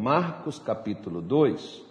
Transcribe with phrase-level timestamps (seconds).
[0.00, 1.84] Marcos capítulo 2,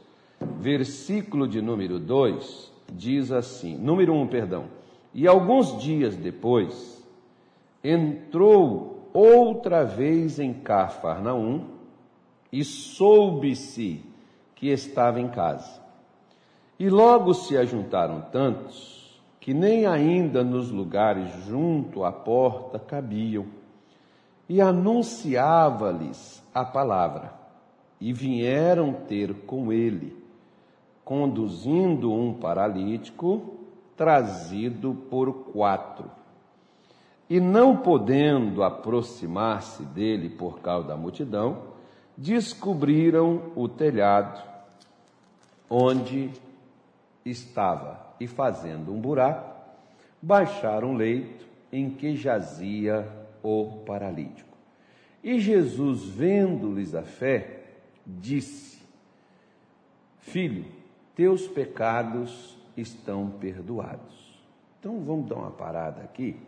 [0.57, 4.65] versículo de número 2, diz assim: número 1, um, perdão.
[5.13, 7.05] E alguns dias depois,
[7.83, 11.65] entrou outra vez em Cafarnaum
[12.51, 14.03] e soube-se
[14.55, 15.79] que estava em casa.
[16.79, 23.45] E logo se ajuntaram tantos que nem ainda nos lugares junto à porta cabiam.
[24.47, 27.38] E anunciava-lhes a palavra.
[27.99, 30.15] E vieram ter com ele,
[31.03, 33.55] conduzindo um paralítico
[33.97, 36.09] trazido por quatro.
[37.29, 41.63] E não podendo aproximar-se dele por causa da multidão,
[42.17, 44.41] descobriram o telhado
[45.69, 46.31] onde
[47.25, 49.53] estava e, fazendo um buraco,
[50.21, 53.07] baixaram o leito em que jazia
[53.43, 54.57] o paralítico.
[55.23, 57.58] E Jesus, vendo-lhes a fé,
[58.19, 58.81] disse:
[60.19, 60.65] Filho,
[61.15, 64.39] teus pecados estão perdoados.
[64.79, 66.39] Então vamos dar uma parada aqui.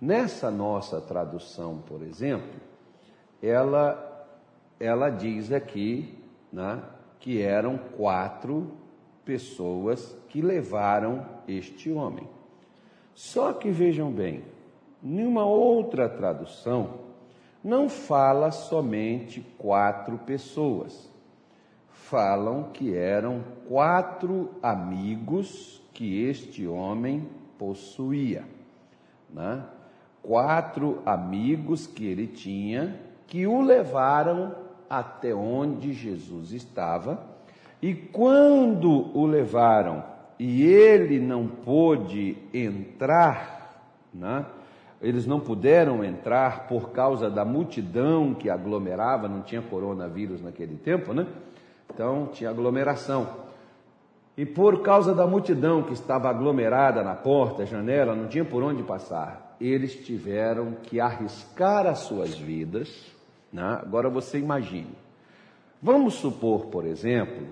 [0.00, 2.60] Nessa nossa tradução, por exemplo,
[3.42, 4.06] ela
[4.78, 6.14] ela diz aqui,
[6.52, 6.82] né,
[7.18, 8.72] que eram quatro
[9.24, 12.28] pessoas que levaram este homem.
[13.14, 14.44] Só que vejam bem,
[15.02, 17.05] nenhuma outra tradução
[17.66, 21.10] não fala somente quatro pessoas.
[21.88, 28.44] Falam que eram quatro amigos que este homem possuía.
[29.28, 29.64] Né?
[30.22, 34.54] Quatro amigos que ele tinha que o levaram
[34.88, 37.20] até onde Jesus estava,
[37.82, 40.04] e quando o levaram
[40.38, 43.82] e ele não pôde entrar,
[44.14, 44.46] né?
[45.00, 51.12] Eles não puderam entrar por causa da multidão que aglomerava, não tinha coronavírus naquele tempo,
[51.12, 51.26] né?
[51.92, 53.28] Então tinha aglomeração.
[54.36, 58.82] E por causa da multidão que estava aglomerada na porta, janela, não tinha por onde
[58.82, 63.16] passar, eles tiveram que arriscar as suas vidas
[63.56, 63.78] né?
[63.80, 64.94] Agora você imagine.
[65.80, 67.46] Vamos supor, por exemplo,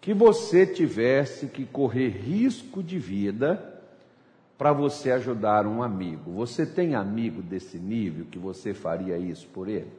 [0.00, 3.75] que você tivesse que correr risco de vida
[4.56, 6.32] para você ajudar um amigo.
[6.32, 9.90] Você tem amigo desse nível que você faria isso por ele?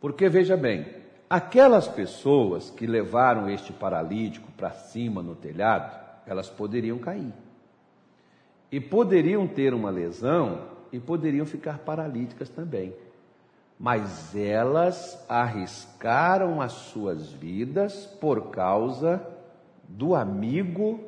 [0.00, 0.86] Porque veja bem,
[1.28, 7.32] aquelas pessoas que levaram este paralítico para cima no telhado, elas poderiam cair.
[8.70, 12.94] E poderiam ter uma lesão e poderiam ficar paralíticas também.
[13.78, 19.24] Mas elas arriscaram as suas vidas por causa
[19.88, 21.07] do amigo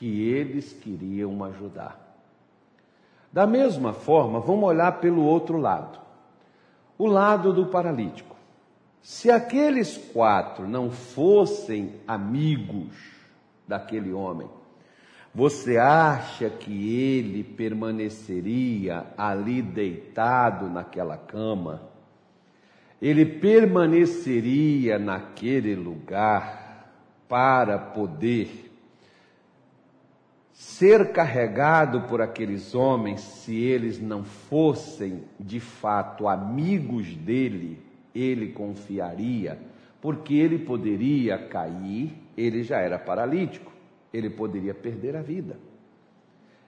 [0.00, 2.16] que eles queriam ajudar.
[3.30, 6.00] Da mesma forma, vamos olhar pelo outro lado
[6.96, 8.34] o lado do paralítico.
[9.02, 12.94] Se aqueles quatro não fossem amigos
[13.68, 14.48] daquele homem,
[15.34, 21.82] você acha que ele permaneceria ali deitado naquela cama?
[23.02, 26.90] Ele permaneceria naquele lugar
[27.28, 28.69] para poder
[30.62, 37.78] ser carregado por aqueles homens se eles não fossem de fato amigos dele?
[38.14, 39.58] Ele confiaria,
[40.00, 43.70] porque ele poderia cair, ele já era paralítico
[44.12, 45.56] ele poderia perder a vida,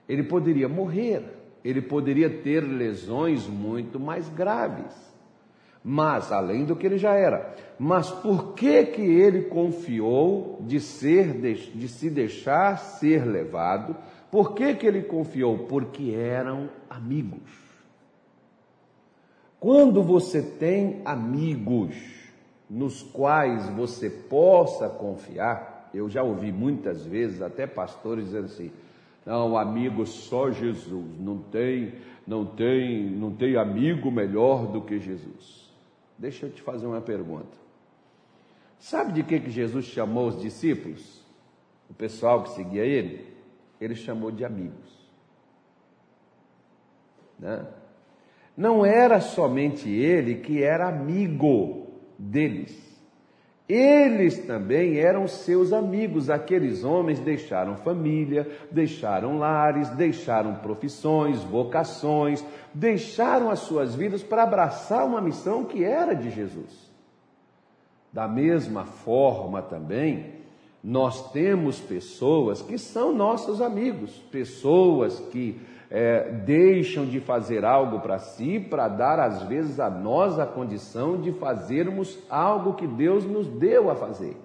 [0.07, 1.23] ele poderia morrer,
[1.63, 5.12] ele poderia ter lesões muito mais graves.
[5.83, 11.33] Mas, além do que ele já era, mas por que que ele confiou de ser
[11.33, 13.95] de, se deixar ser levado?
[14.31, 15.67] Por que que ele confiou?
[15.67, 17.41] Porque eram amigos.
[19.59, 21.95] Quando você tem amigos
[22.69, 28.71] nos quais você possa confiar, eu já ouvi muitas vezes até pastores dizendo assim:
[29.25, 31.93] não, amigo só Jesus, não tem,
[32.25, 35.62] não tem, não tem amigo melhor do que Jesus.
[36.23, 37.57] Deixa eu te fazer uma pergunta.
[38.79, 41.21] Sabe de que, que Jesus chamou os discípulos?
[41.89, 43.27] O pessoal que seguia ele?
[43.79, 45.11] Ele chamou de amigos.
[47.37, 47.67] Né?
[48.55, 51.87] Não era somente ele que era amigo
[52.17, 52.71] deles.
[53.67, 56.29] Eles também eram seus amigos.
[56.29, 62.43] Aqueles homens deixaram família, deixaram lares, deixaram profissões, vocações,
[62.73, 66.91] deixaram as suas vidas para abraçar uma missão que era de Jesus.
[68.11, 70.42] Da mesma forma também,
[70.83, 78.19] nós temos pessoas que são nossos amigos, pessoas que é, deixam de fazer algo para
[78.19, 83.47] si para dar, às vezes, a nós a condição de fazermos algo que Deus nos
[83.47, 84.35] deu a fazer.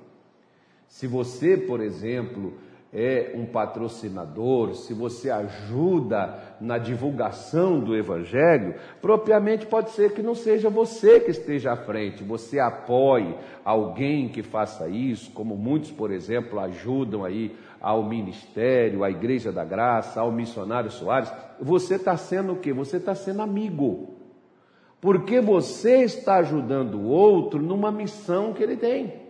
[0.87, 2.53] Se você, por exemplo,
[2.93, 10.35] é um patrocinador, se você ajuda na divulgação do Evangelho, propriamente pode ser que não
[10.35, 16.11] seja você que esteja à frente, você apoie alguém que faça isso, como muitos, por
[16.11, 21.31] exemplo, ajudam aí ao ministério, à Igreja da Graça, ao missionário Soares.
[21.61, 22.73] Você está sendo o quê?
[22.73, 24.15] Você está sendo amigo.
[25.01, 29.28] Porque você está ajudando o outro numa missão que ele tem.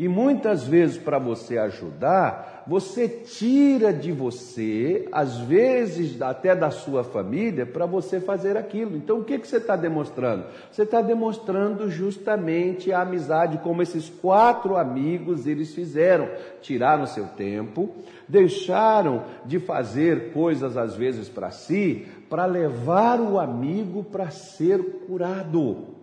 [0.00, 7.04] E muitas vezes, para você ajudar, você tira de você, às vezes até da sua
[7.04, 8.96] família, para você fazer aquilo.
[8.96, 10.46] Então, o que, que você está demonstrando?
[10.72, 16.30] Você está demonstrando justamente a amizade, como esses quatro amigos eles fizeram.
[16.62, 17.90] Tiraram seu tempo,
[18.26, 25.99] deixaram de fazer coisas às vezes para si, para levar o amigo para ser curado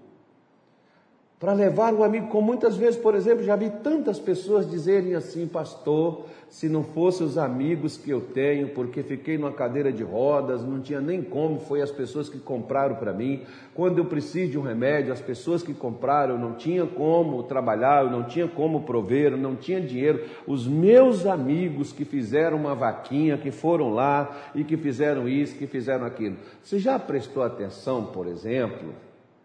[1.39, 5.45] para levar o amigo, como muitas vezes, por exemplo, já vi tantas pessoas dizerem assim,
[5.47, 10.63] pastor, se não fossem os amigos que eu tenho, porque fiquei numa cadeira de rodas,
[10.63, 13.43] não tinha nem como, foi as pessoas que compraram para mim.
[13.75, 18.05] Quando eu preciso de um remédio, as pessoas que compraram, eu não tinha como trabalhar,
[18.05, 20.23] eu não tinha como prover, eu não tinha dinheiro.
[20.47, 25.67] Os meus amigos que fizeram uma vaquinha, que foram lá e que fizeram isso, que
[25.67, 26.37] fizeram aquilo.
[26.63, 28.93] Você já prestou atenção, por exemplo,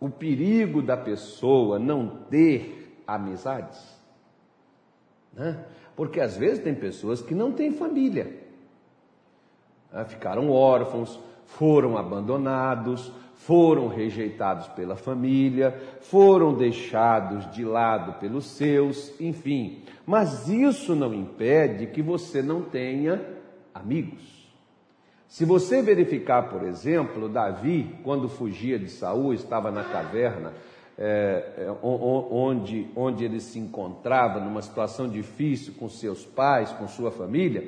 [0.02, 3.80] o perigo da pessoa não ter amizades.
[5.32, 5.64] Né?
[5.94, 8.36] Porque às vezes tem pessoas que não têm família,
[9.92, 10.04] né?
[10.04, 19.84] ficaram órfãos, foram abandonados, foram rejeitados pela família, foram deixados de lado pelos seus, enfim.
[20.04, 23.24] Mas isso não impede que você não tenha
[23.72, 24.41] amigos.
[25.32, 30.52] Se você verificar, por exemplo, Davi, quando fugia de Saul, estava na caverna,
[30.98, 37.10] é, é onde, onde ele se encontrava numa situação difícil com seus pais, com sua
[37.10, 37.64] família,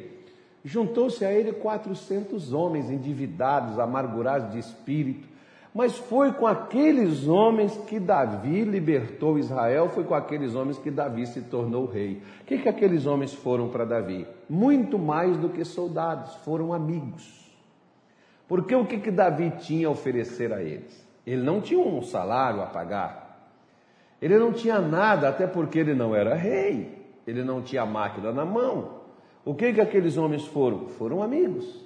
[0.62, 5.26] juntou-se a ele 400 homens endividados, amargurados de espírito.
[5.74, 11.26] Mas foi com aqueles homens que Davi libertou Israel, foi com aqueles homens que Davi
[11.26, 12.20] se tornou rei.
[12.42, 14.26] O que, que aqueles homens foram para Davi?
[14.50, 17.43] Muito mais do que soldados, foram amigos.
[18.46, 21.04] Porque o que, que Davi tinha a oferecer a eles?
[21.26, 23.50] Ele não tinha um salário a pagar.
[24.20, 27.04] Ele não tinha nada, até porque ele não era rei.
[27.26, 29.00] Ele não tinha máquina na mão.
[29.44, 30.88] O que, que aqueles homens foram?
[30.88, 31.84] Foram amigos.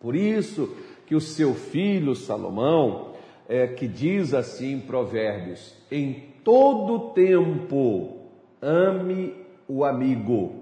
[0.00, 0.74] Por isso
[1.06, 3.14] que o seu filho Salomão,
[3.48, 8.20] é, que diz assim em Provérbios: em todo tempo
[8.60, 9.34] ame
[9.68, 10.54] o amigo,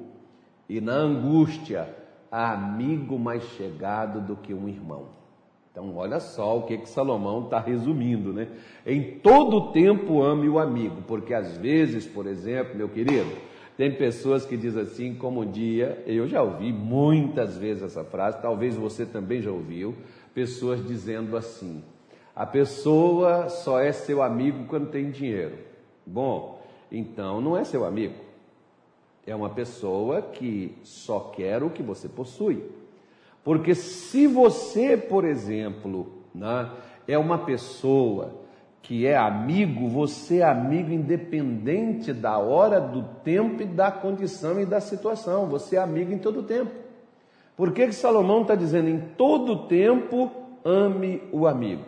[0.69, 1.89] e na angústia
[2.31, 5.07] amigo mais chegado do que um irmão.
[5.71, 8.49] Então, olha só o que, que Salomão está resumindo, né?
[8.85, 13.31] Em todo tempo ame o amigo, porque às vezes, por exemplo, meu querido,
[13.77, 18.43] tem pessoas que dizem assim, como um dia, eu já ouvi muitas vezes essa frase,
[18.43, 19.95] talvez você também já ouviu,
[20.35, 21.85] pessoas dizendo assim:
[22.35, 25.59] a pessoa só é seu amigo quando tem dinheiro.
[26.05, 26.61] Bom,
[26.91, 28.28] então não é seu amigo.
[29.29, 32.65] É uma pessoa que só quer o que você possui.
[33.45, 36.71] Porque se você, por exemplo, né,
[37.07, 38.33] é uma pessoa
[38.81, 44.65] que é amigo, você é amigo independente da hora, do tempo e da condição e
[44.65, 45.47] da situação.
[45.49, 46.71] Você é amigo em todo tempo.
[47.55, 50.31] Por que, que Salomão está dizendo em todo tempo
[50.65, 51.85] ame o amigo?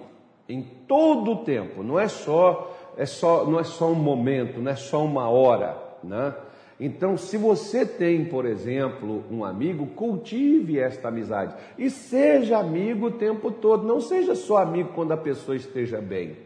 [0.46, 4.76] Em todo tempo, não é só, é só, não é só um momento, não é
[4.76, 6.34] só uma hora, né?
[6.80, 13.10] Então, se você tem, por exemplo, um amigo, cultive esta amizade e seja amigo o
[13.10, 13.86] tempo todo.
[13.86, 16.38] Não seja só amigo quando a pessoa esteja bem.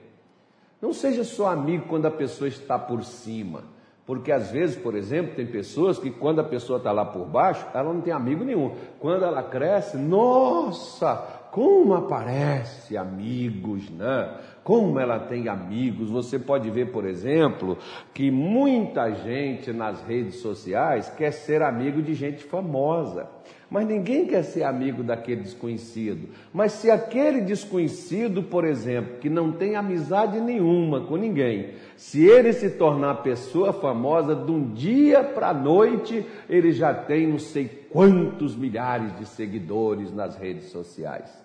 [0.82, 3.62] Não seja só amigo quando a pessoa está por cima.
[4.04, 7.64] Porque às vezes, por exemplo, tem pessoas que quando a pessoa está lá por baixo,
[7.72, 8.74] ela não tem amigo nenhum.
[8.98, 11.14] Quando ela cresce, nossa,
[11.52, 14.36] como aparece amigos, né?
[14.64, 16.10] Como ela tem amigos.
[16.10, 17.78] Você pode ver, por exemplo,
[18.14, 23.28] que muita gente nas redes sociais quer ser amigo de gente famosa.
[23.70, 26.28] Mas ninguém quer ser amigo daquele desconhecido.
[26.52, 32.52] Mas se aquele desconhecido, por exemplo, que não tem amizade nenhuma com ninguém, se ele
[32.52, 37.66] se tornar pessoa famosa, de um dia para a noite, ele já tem não sei
[37.90, 41.43] quantos milhares de seguidores nas redes sociais.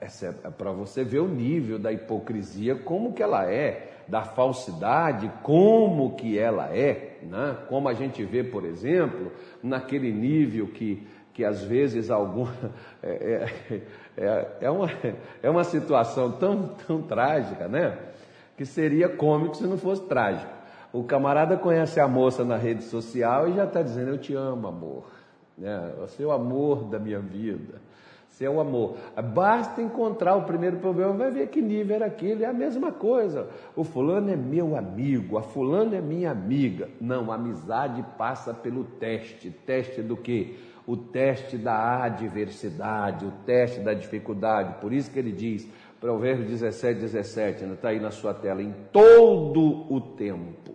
[0.00, 5.30] Essa é para você ver o nível da hipocrisia, como que ela é, da falsidade,
[5.42, 7.56] como que ela é, né?
[7.68, 12.46] como a gente vê, por exemplo, naquele nível que que às vezes algum
[13.02, 13.82] é, é,
[14.16, 14.90] é, é, uma,
[15.42, 17.98] é uma situação tão, tão trágica, né?
[18.56, 20.52] Que seria cômico se não fosse trágico.
[20.92, 24.68] O camarada conhece a moça na rede social e já está dizendo: Eu te amo,
[24.68, 25.04] amor.
[25.56, 25.92] Né?
[26.00, 27.80] Você é o amor da minha vida.
[28.32, 28.96] Você é o amor.
[29.34, 32.44] Basta encontrar o primeiro problema, vai ver que nível era aquele.
[32.44, 33.46] É a mesma coisa.
[33.76, 36.88] O fulano é meu amigo, a fulana é minha amiga.
[36.98, 39.50] Não, a amizade passa pelo teste.
[39.50, 40.54] Teste do quê?
[40.84, 44.80] o teste da adversidade, o teste da dificuldade.
[44.80, 45.68] Por isso que ele diz,
[46.00, 50.74] Provérbios 17, 17, está aí na sua tela, em todo o tempo.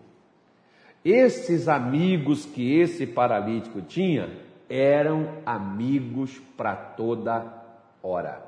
[1.04, 4.30] Esses amigos que esse paralítico tinha
[4.70, 7.46] eram amigos para toda
[8.02, 8.48] hora.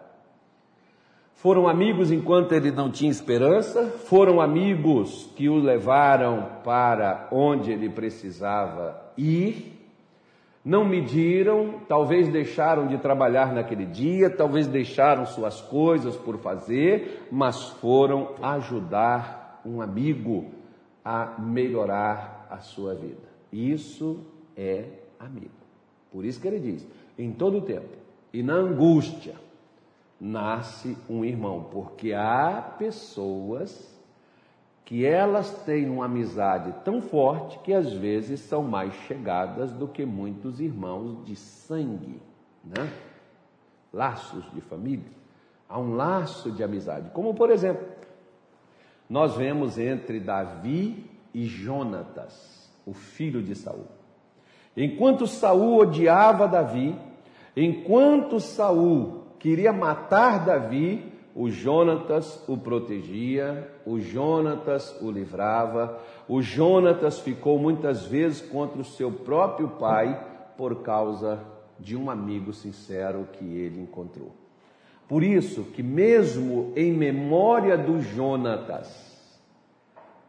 [1.36, 7.90] Foram amigos enquanto ele não tinha esperança, foram amigos que o levaram para onde ele
[7.90, 9.80] precisava ir,
[10.66, 17.70] não mediram, talvez deixaram de trabalhar naquele dia, talvez deixaram suas coisas por fazer, mas
[17.70, 20.48] foram ajudar um amigo
[21.06, 23.30] a melhorar a sua vida.
[23.52, 24.20] Isso
[24.58, 24.84] é
[25.18, 25.59] amigo.
[26.12, 26.88] Por isso que ele diz:
[27.18, 27.98] em todo tempo
[28.34, 29.36] e na angústia
[30.20, 33.98] nasce um irmão, porque há pessoas
[34.84, 40.06] que elas têm uma amizade tão forte que às vezes são mais chegadas do que
[40.06, 42.20] muitos irmãos de sangue,
[42.64, 42.92] né?
[43.94, 45.12] Laços de família.
[45.68, 47.88] Há um laço de amizade, como por exemplo,
[49.08, 53.99] nós vemos entre Davi e Jonatas, o filho de Saul.
[54.82, 56.96] Enquanto Saul odiava Davi,
[57.54, 61.04] enquanto Saul queria matar Davi,
[61.36, 68.86] o Jonatas o protegia, o Jonatas o livrava, o Jonatas ficou muitas vezes contra o
[68.86, 70.18] seu próprio pai
[70.56, 71.40] por causa
[71.78, 74.32] de um amigo sincero que ele encontrou.
[75.10, 79.10] Por isso que mesmo em memória do Jonatas,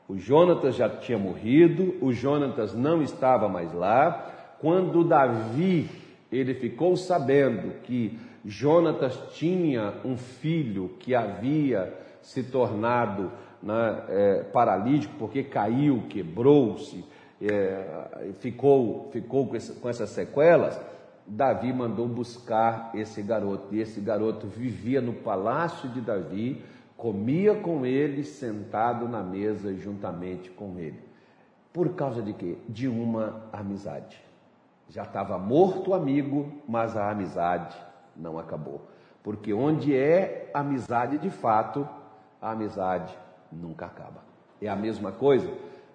[0.08, 5.88] o Jonatas já tinha morrido, o Jonatas não estava mais lá, quando Davi
[6.30, 15.14] ele ficou sabendo que Jonatas tinha um filho que havia se tornado né, é, paralítico
[15.18, 17.04] porque caiu, quebrou-se,
[17.40, 20.80] é, ficou, ficou com, esse, com essas sequelas.
[21.26, 26.62] Davi mandou buscar esse garoto, e esse garoto vivia no palácio de Davi,
[26.96, 30.98] comia com ele, sentado na mesa juntamente com ele.
[31.72, 32.56] Por causa de quê?
[32.68, 34.29] De uma amizade.
[34.90, 37.76] Já estava morto o amigo, mas a amizade
[38.16, 38.88] não acabou.
[39.22, 41.88] Porque onde é amizade de fato,
[42.42, 43.16] a amizade
[43.52, 44.20] nunca acaba.
[44.60, 45.48] É a mesma coisa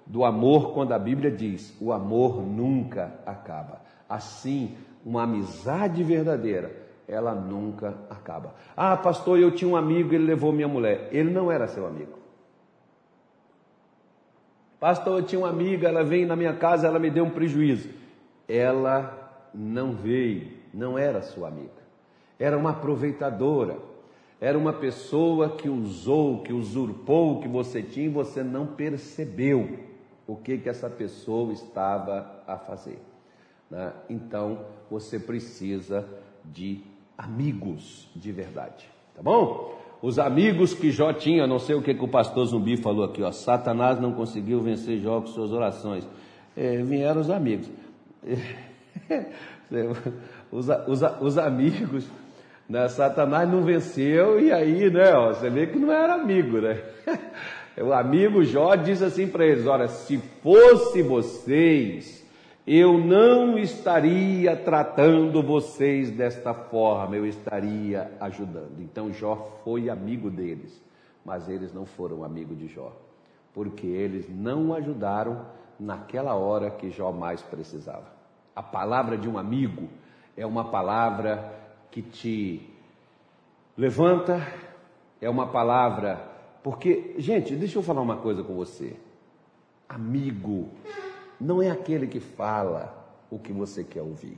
[0.06, 3.82] do amor quando a Bíblia diz: o amor nunca acaba.
[4.08, 6.72] Assim, uma amizade verdadeira,
[7.06, 8.56] ela nunca acaba.
[8.78, 11.10] Ah, pastor, eu tinha um amigo, ele levou minha mulher.
[11.12, 12.18] Ele não era seu amigo.
[14.80, 18.05] Pastor, eu tinha uma amiga, ela veio na minha casa, ela me deu um prejuízo.
[18.48, 21.86] Ela não veio, não era sua amiga
[22.40, 23.78] era uma aproveitadora,
[24.40, 29.80] era uma pessoa que usou, que usurpou o que você tinha e você não percebeu
[30.28, 33.00] o que, que essa pessoa estava a fazer.
[33.70, 33.94] Né?
[34.10, 34.60] Então
[34.90, 36.06] você precisa
[36.44, 36.82] de
[37.18, 38.86] amigos de verdade,
[39.16, 39.74] tá bom?
[40.02, 43.24] Os amigos que Jó tinha, não sei o que, que o pastor Zumbi falou aqui,
[43.24, 46.08] ó, Satanás não conseguiu vencer Jó com suas orações.
[46.56, 47.70] É, vieram os amigos.
[50.52, 52.10] os, os, os amigos
[52.68, 52.88] né?
[52.88, 56.82] Satanás não venceu e aí, né, ó, você vê que não era amigo, né?
[57.78, 62.26] O amigo Jó diz assim para eles: Olha, se fosse vocês,
[62.66, 68.80] eu não estaria tratando vocês desta forma, eu estaria ajudando.
[68.80, 70.82] Então Jó foi amigo deles,
[71.26, 72.96] mas eles não foram amigo de Jó,
[73.54, 75.46] porque eles não ajudaram
[75.78, 78.15] naquela hora que Jó mais precisava.
[78.56, 79.90] A palavra de um amigo
[80.38, 81.54] é uma palavra
[81.92, 82.70] que te
[83.78, 84.42] levanta,
[85.22, 86.32] é uma palavra.
[86.64, 88.96] Porque, gente, deixa eu falar uma coisa com você.
[89.88, 90.70] Amigo
[91.40, 94.38] não é aquele que fala o que você quer ouvir.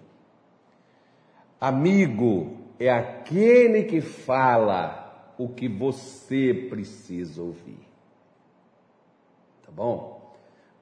[1.60, 7.80] Amigo é aquele que fala o que você precisa ouvir.
[9.64, 10.17] Tá bom?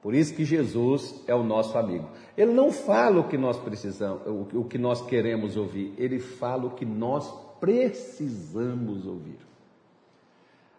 [0.06, 2.06] Por isso que Jesus é o nosso amigo.
[2.38, 4.22] Ele não fala o que nós precisamos,
[4.54, 9.40] o que nós queremos ouvir, ele fala o que nós precisamos ouvir.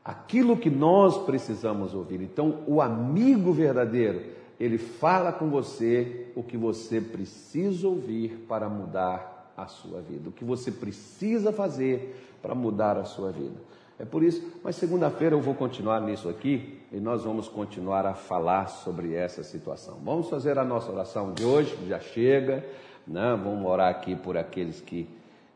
[0.01, 2.21] Aquilo que nós precisamos ouvir.
[2.21, 4.21] Então, o amigo verdadeiro,
[4.57, 10.31] ele fala com você o que você precisa ouvir para mudar a sua vida, o
[10.31, 13.59] que você precisa fazer para mudar a sua vida.
[13.99, 18.13] É por isso, mas segunda-feira eu vou continuar nisso aqui e nós vamos continuar a
[18.13, 19.97] falar sobre essa situação.
[20.03, 22.63] Vamos fazer a nossa oração de hoje, já chega,
[23.07, 23.31] né?
[23.43, 25.09] vamos orar aqui por aqueles que,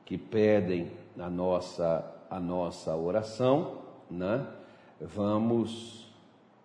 [0.04, 3.78] que pedem a nossa, a nossa oração,
[4.10, 4.44] né?
[5.00, 6.12] vamos,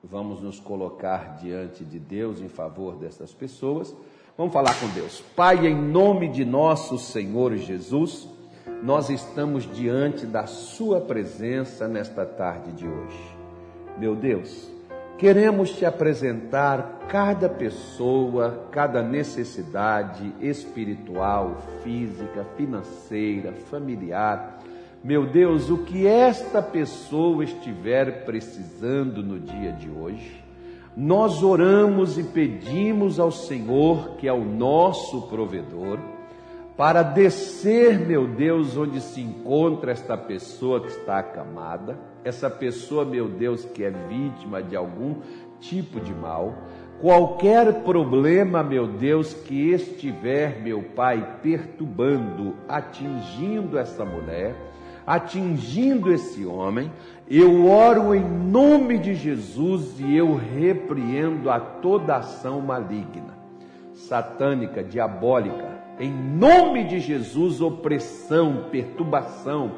[0.03, 3.95] vamos nos colocar diante de Deus em favor dessas pessoas.
[4.35, 5.23] Vamos falar com Deus.
[5.35, 8.29] Pai, em nome de nosso Senhor Jesus,
[8.83, 13.37] nós estamos diante da Sua presença nesta tarde de hoje.
[13.99, 14.71] Meu Deus,
[15.19, 24.59] queremos te apresentar cada pessoa, cada necessidade espiritual, física, financeira, familiar.
[25.03, 30.45] Meu Deus, o que esta pessoa estiver precisando no dia de hoje,
[30.97, 35.99] nós oramos e pedimos ao Senhor, que é o nosso provedor,
[36.77, 43.29] para descer, meu Deus, onde se encontra esta pessoa que está acamada, essa pessoa, meu
[43.29, 45.17] Deus, que é vítima de algum
[45.59, 46.55] tipo de mal,
[47.01, 54.55] qualquer problema, meu Deus, que estiver, meu Pai, perturbando, atingindo essa mulher,
[55.07, 56.93] atingindo esse homem,
[57.27, 63.35] eu oro em nome de Jesus e eu repreendo a toda ação maligna,
[63.95, 69.73] satânica, diabólica, em nome de Jesus, opressão, perturbação,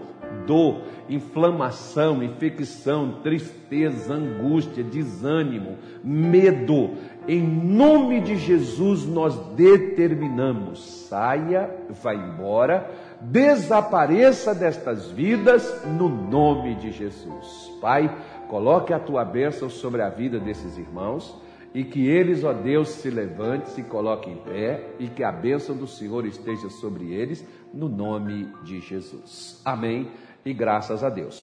[0.46, 6.90] dor, inflamação, infecção, tristeza, angústia, desânimo, medo.
[7.26, 11.70] Em nome de Jesus, nós determinamos: saia,
[12.02, 17.72] vá embora, desapareça destas vidas, no nome de Jesus.
[17.80, 18.12] Pai,
[18.48, 23.10] coloque a tua bênção sobre a vida desses irmãos e que eles, ó Deus, se
[23.10, 27.88] levante, se coloque em pé e que a bênção do Senhor esteja sobre eles, no
[27.88, 29.60] nome de Jesus.
[29.64, 30.10] Amém
[30.44, 31.36] e graças a Deus.